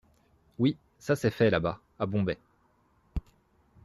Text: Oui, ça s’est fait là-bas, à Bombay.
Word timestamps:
Oui, 0.57 0.77
ça 0.97 1.15
s’est 1.15 1.29
fait 1.29 1.51
là-bas, 1.51 1.79
à 1.99 2.07
Bombay. 2.07 2.39